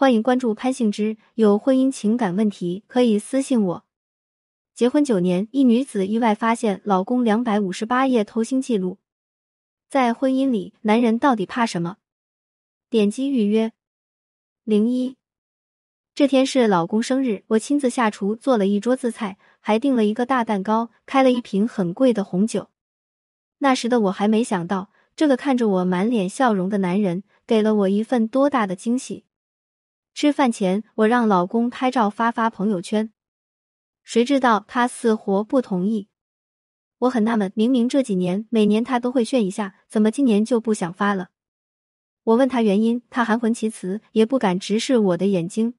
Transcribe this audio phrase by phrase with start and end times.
[0.00, 3.84] 欢迎关注潘幸之，有婚姻情感问题可以私信我。
[4.74, 8.96] 结婚九年，一女子意外发现老公两百五十八页偷腥记录。
[9.90, 11.98] 在婚姻里，男人到底怕什么？
[12.88, 13.72] 点击预约。
[14.64, 15.18] 零一，
[16.14, 22.70] 这天是老公生日，我亲自下厨做了一桌子菜，还订了一个大蛋糕，开了一瓶很贵的红酒。
[23.58, 29.26] 那时的我还没想到，这个看着我满脸笑容的男人，给了我一份多大的惊喜。
[30.14, 33.12] 吃饭前，我让老公拍照发发朋友圈。
[34.02, 36.08] 谁知道他死活不同意，
[36.98, 41.28] 我很纳闷，明明这几年每年他都会炫一下，怎么今年就不想发了？
[42.24, 45.74] 我问他原因，他含混其辞，也不敢直视我的眼睛。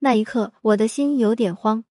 [0.00, 1.84] 那一刻，我的心有点慌。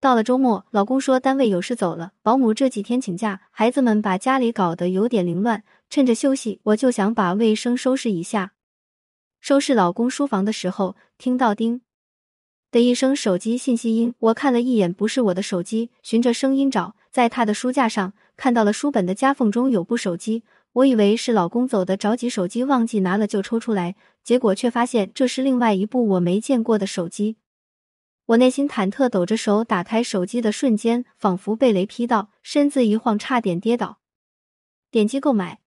[0.00, 5.62] 到了周末，老公说单位有事走了，保姆这几天请假，孩子们把家里搞得有点凌乱。
[5.90, 8.54] 趁着休息，我就想把卫生收拾一下。
[9.42, 11.80] 收拾老公书房的时候，听到叮。
[12.70, 20.44] 的一声手机信息音，我看了一眼，不是我的手机，循着声音找，在他的书架上看到了书本的夹缝中有部手机，
[20.74, 27.34] 我以为是老公走的着急，手机忘记拿了就抽出来，结果却发现这是另外一部我没见过的手机。
[28.26, 33.98] 我内心忐忑，抖着手打开手机的瞬间，仿佛被雷劈到，身子一晃，差点跌倒。
[34.92, 35.58] 点击购买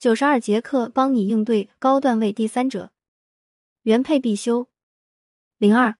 [0.00, 2.90] 九十二节课，帮你应对高段位第三者，
[3.82, 4.68] 原配必修
[5.58, 5.96] 零二。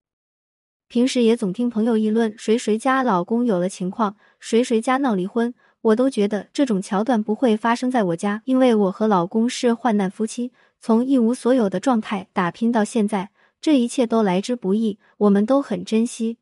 [0.88, 16.38] 平时也总听朋友议论谁谁家老公有了情况，谁谁家闹离婚，我都觉得这种桥段不会发生在我家，因为我和老公是患难夫妻，从一无所有的状态打拼到现在，这一切都来之不易，我们都很珍惜。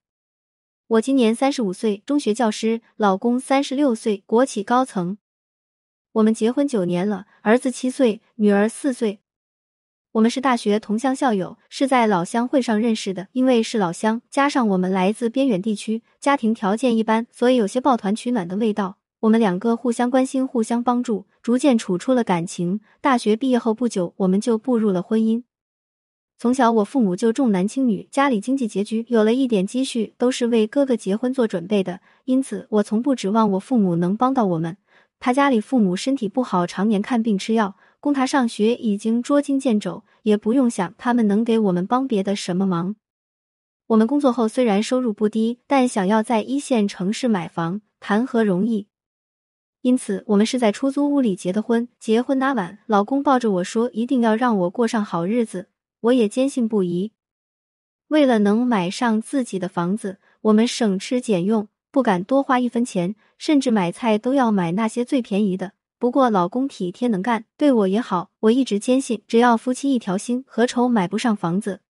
[0.86, 5.18] 我今年三十五岁，中学教师，老公三十六岁，国企高层。
[6.18, 9.20] 我们结婚九年了，儿子七岁，女儿四岁。
[10.10, 13.28] 我们是大学同乡校友，是在老乡会上认识的。
[13.30, 18.96] 因为是老乡，加上我们来自边远地区，家庭条件一般，所以有些抱团取暖的味道。
[19.20, 22.80] 我们两个互相关心，互相帮助，逐渐处出了感情。
[23.00, 25.44] 大学毕业后不久，我们就步入了婚姻。
[26.36, 32.00] 从小我父母就重男轻女，家里经济拮据，有了一点积蓄都是为哥哥结婚做准备的。
[32.24, 34.76] 因此，我从不指望我父母能帮到我们。
[35.20, 37.76] 他家里父母身体不好，常年看病吃药。
[38.00, 42.94] 供他上学已经捉襟见肘，也不用想他们能给我们帮别的什么忙。
[43.88, 48.86] 我们工作后虽然收入不低，但想要在一线城市买房，谈何容易？
[49.82, 51.88] 因此，我们是在出租屋里结的婚。
[51.98, 55.68] 结婚那晚，老公抱着我说：“一定要让我过上好日子。”
[56.02, 57.10] 我也坚信不疑。
[58.06, 65.72] 为了能买上自己的房子，我们省吃俭用，不敢多花一分钱，甚至买菜都要买那些最便宜的。
[65.98, 68.30] 不过老公体贴能干，对我也好。
[68.40, 71.80] 我一直坚信，只要夫妻一条心，何愁买不上房子？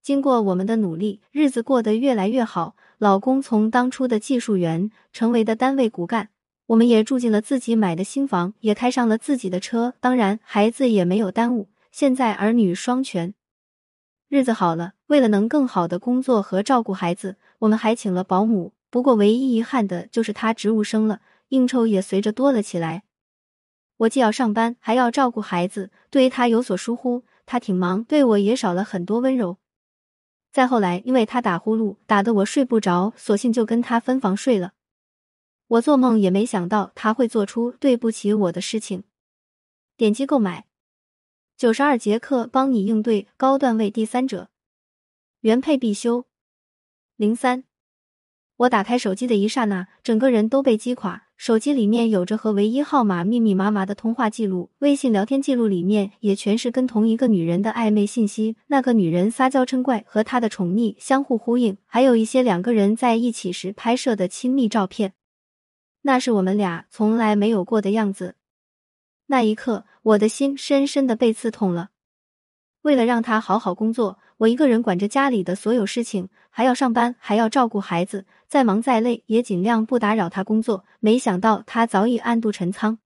[0.00, 2.74] 经过我们的努力，日子过得越来越好。
[2.98, 6.30] 老公从当初的技术员成为的单位骨干，
[6.68, 9.94] 我们也住进了自己买的新房，也开上了自己的车。
[10.00, 11.68] 当然，孩子也没有耽误。
[11.92, 13.34] 现在儿女双全，
[14.28, 14.94] 日子好了。
[15.08, 18.72] 为了能更好的工作和照顾孩子，我们还请了保姆。
[18.90, 23.04] 不过唯一遗憾的就是他职务升了，应酬也随着多了起来。
[23.98, 29.58] 我既要上班，还要照顾孩子，对于他有所疏忽，他挺忙，对我也少了很多温柔。
[30.52, 34.72] 再后来，因为他打呼噜打得我睡不着，索性就跟他分房睡了。
[35.66, 39.04] 我做梦也没想到他会做出对不起我的事情。
[39.96, 40.66] 点击购买
[41.56, 44.48] 九十二节课，帮你应对高段位第三者，
[45.40, 46.24] 原配必修
[47.16, 47.64] 零三。
[48.58, 51.26] 我打开手机的一刹那，整个人都被击垮。
[51.36, 58.56] 手机里面有着和唯一号码密密麻麻的通话记录，微信聊天记录里面也全是跟同一个女人的暧昧信息。
[58.66, 65.12] 那个女人撒娇嗔怪，和她的宠溺相互呼应，还有一些两个人在一起时拍摄的亲密照片。
[66.02, 68.34] 那是我们俩从来没有过的样子。
[69.26, 71.90] 那一刻，我的心深深的被刺痛了。
[72.82, 78.24] 为了让他好好工作，我一个人管着家里的所有事情，还要上班，还要照顾孩子。
[78.46, 80.84] 再忙再累，也尽量不打扰他工作。
[81.00, 82.98] 没想到他早已暗度陈仓。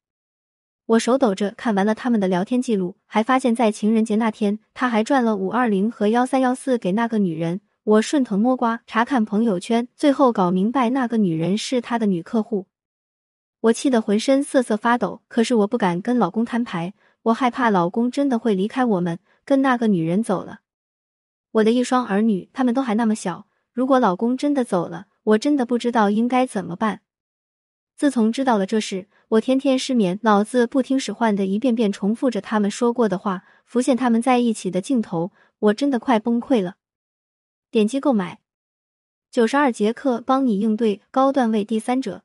[0.84, 7.62] 我手抖着看完了他们的聊天记录，还发现，在情人节那天，他还转了五二零和幺三幺四给那个女人。
[7.85, 12.67] 我顺藤摸瓜查看朋友圈，最后搞明白那个女人是他的女客户。
[13.62, 16.93] 我气得浑身瑟瑟发抖，可是我不敢跟老公摊牌，
[17.23, 20.61] 我害怕老公真的会离开我们，跟那个女人走了。
[21.52, 25.06] 我的一双儿女，他们都还那么小，如果老公真的走了。
[25.25, 27.02] 我真的不知道应该怎么办。
[27.94, 35.31] 自从知道了这事，我天天失眠，脑子不听使唤的一遍遍重复着他们说过的话，浮现他们在一起的镜头。
[35.60, 36.75] 我真的快崩溃了。
[37.70, 38.40] 点击购买。
[39.31, 42.25] 九十二节课，帮你应对高段位第三者，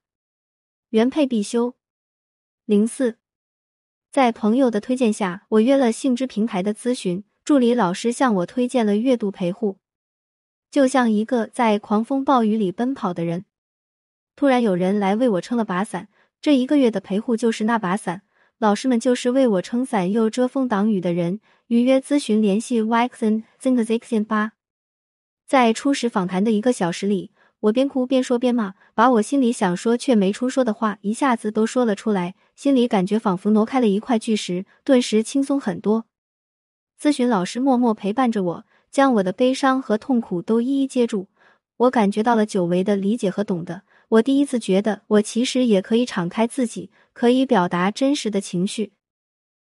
[0.89, 1.75] 原配必修。
[2.65, 3.19] 零四，
[4.12, 9.78] 在朋友的推荐下，我约了性知平台的咨询助理老师，向我推荐了月度陪护。
[10.70, 13.46] 就像一个在狂风暴雨里奔跑的人，
[14.36, 16.10] 突然有人来为我撑了把伞。
[16.42, 18.24] 这一个月的陪护就是那把伞，
[18.58, 21.40] 老师们就是为我撑伞又遮风挡雨的人。
[21.68, 24.52] 预约咨询，联系 Waxen z i n g z i x i n 八。
[25.48, 36.08] 在初始访谈的一个小时里，我边哭边说边骂，把我心里想说却没出说的话一下子都说了出来，心里感觉仿佛挪开了一块巨石，顿时轻松很多。
[37.00, 41.28] 咨询老师默默陪伴着我，将我的悲伤和痛苦都一一接住，
[41.78, 43.84] 我感觉到了久违的理解和懂得。
[44.10, 48.94] 我第一次觉得，我其实也可以敞开自己，可以表达真实的情绪。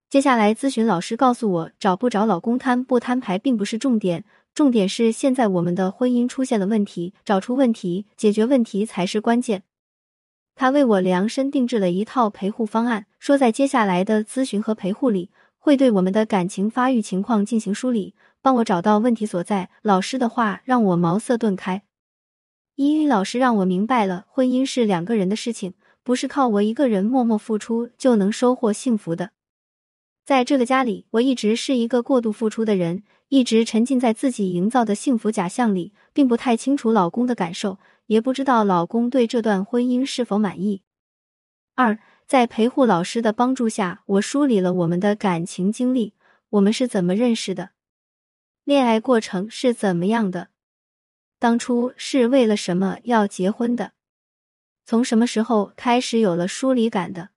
[0.10, 4.24] 接下来，咨询老师告诉我，找不找老公摊不摊牌并不是重点。
[4.56, 9.64] 重点是现在我们的婚姻出现了问题，找出问题，解决问题才是关键。
[10.56, 15.30] 他为我量身定制了一套陪护方案，说在接下来的咨询和陪护里，
[15.64, 19.70] 会对我们的感情发育情况进行梳理，帮我找到问题所在。
[19.84, 21.84] 老师的话让我茅塞顿开，
[22.78, 29.34] 英语老师让我明白了，婚姻是两个人的事情，不是靠我一个人默默付出就能收获幸福的。
[30.26, 37.78] 在这个家里，我一直是一个过度付出的人，一直沉浸在自己营造的幸福假象里，并不太清楚老公的感受，
[38.08, 40.82] 也不知道老公对这段婚姻是否满意。
[41.76, 41.98] 二，
[42.28, 46.14] 在陪护老师的帮助下，我梳理了我们的感情经历，
[46.50, 47.72] 我们是怎么认识的，
[48.64, 50.50] 恋爱过程是怎么样的，
[51.40, 53.94] 当初是为了什么要结婚的，
[54.86, 57.30] 从什么时候开始有了疏离感的。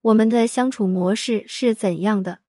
[0.00, 2.40] 我们的相处模式是怎样的？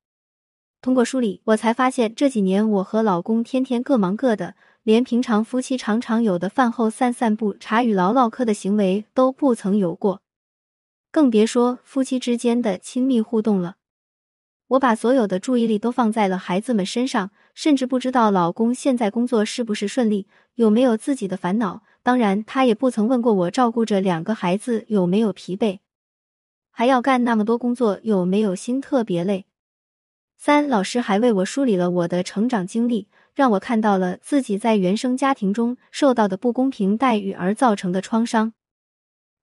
[0.81, 10.22] 通过梳理，我才发现这几年我和老公天天各忙各的，连平常夫妻常常有的饭后散散步、茶余唠唠嗑的行为都不曾有过，
[11.13, 13.75] 更别说夫妻之间的亲密互动了。
[14.69, 20.25] 我把所有的注意力都放在了孩子们身上，甚至不知道老公现在工作是不是顺利，
[20.55, 21.83] 有没有自己的烦恼。
[22.01, 25.77] 当然，他也不曾问过我照顾着两个孩子有没有疲惫。
[26.71, 29.45] 还要干那么多工作，有没有心特别累？
[30.35, 38.53] 三老师还为我梳理了我的成长经历，让我看到了自己在原生家庭中受到的不公平待遇而造成的创伤。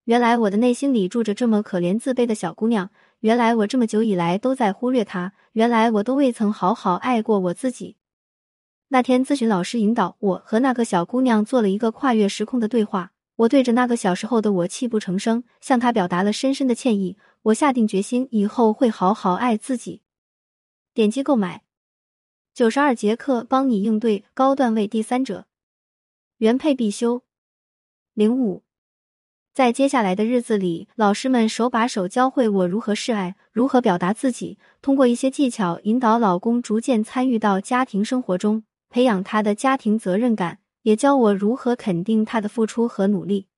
[0.05, 7.97] 原来我的内心里住着这么可怜自卑的小姑娘，原来我这么久以来都在忽略她，原来我都未曾好好爱过我自己。
[8.89, 13.13] 那天咨询老师引导我和那个小姑娘做了一个跨越时空的对话。
[13.37, 17.17] 我对着那个小时候的我泣不成声，向她表达了深深的歉意。
[17.43, 20.03] 我下定决心，以后会好好爱自己。
[20.93, 21.63] 点击购买
[22.53, 25.47] 九十二节课，帮你应对高段位第三者，
[26.39, 27.23] 原配必修。
[28.13, 28.63] 零五，
[29.61, 40.61] 在接下来的日子里，老师们手把手教会我如何示爱，如何表达自己，通过一些技巧引导老公逐渐参与到家庭生活中，培养他的家庭责任感。
[40.85, 43.49] 也教我如何肯定他的付出和努力，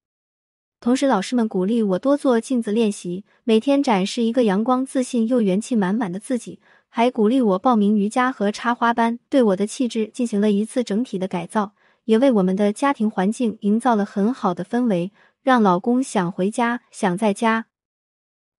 [0.80, 6.58] 同时老师们鼓励我多做镜子练习，每天展示一个阳光、自信又元气满满的自己，
[6.88, 11.74] 还鼓励我报名瑜伽和插花班，对我的气质进行了一次整体的改造，
[12.06, 17.66] 也为我们的家庭环境营造了很好的氛围，让老公想回家、想在家。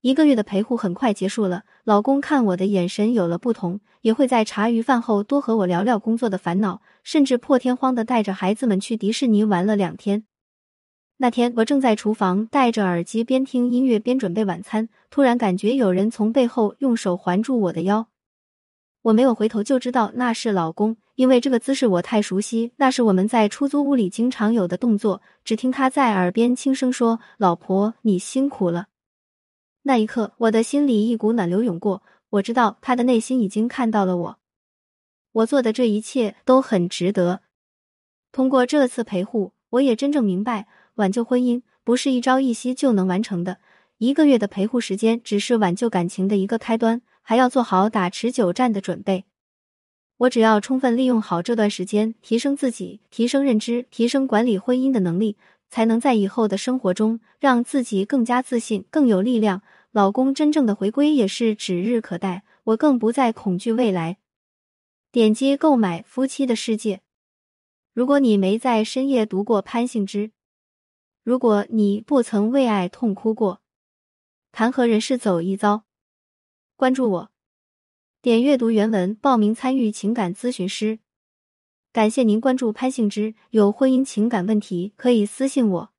[0.02, 10.26] 一个月的陪护很快结束了，老公看我的眼神有了不同，也会在茶余饭后多和我聊聊工作的烦恼，甚至破天荒的带着孩子们去迪士尼玩了两天。
[11.18, 18.10] 那天我正在厨房戴着耳机边听音乐边准备晚餐，突然感觉有人从背后用手环住我的腰，
[19.04, 25.22] 我没有回头就知道那是老公，因为这个姿势我太熟悉，那是我们在出租屋里经常有的动作。
[25.44, 28.88] 只听他在耳边轻声说：“老婆，你辛苦了。”
[29.84, 32.02] 那一刻，我的心里一股暖流涌过。
[32.32, 34.40] 我知道他的内心已经看到了我，
[35.34, 37.42] 我做的这一切都很值得。
[38.32, 43.60] 通过这次陪护，我也真正明白，挽救婚姻不是一朝一夕就能完成的。
[44.00, 49.26] 一个月的陪护时间只是挽救感情的一个开端，还要做好打持久战的准备。
[50.18, 55.38] 我只要充分利用好这段时间，提升自己，提升认知，提升管理婚姻的能力。
[55.70, 59.64] 才能在以后的生活中让自己更加自信、更有力量。
[59.92, 64.20] 老公真正的回归也是指日可待，我更不再恐惧未来。
[65.12, 66.98] 点击购买《夫妻的世界》。
[67.92, 70.30] 如果你没在深夜读过潘幸之，
[71.24, 73.60] 如果你不曾为爱痛哭过，
[74.52, 75.86] 谈何人世走一遭？
[76.76, 77.32] 关注我，
[78.24, 81.00] 点阅读原文报名参与情感咨询师。
[81.92, 85.93] 感谢您关注潘幸之，有婚姻情感问题可以私信我。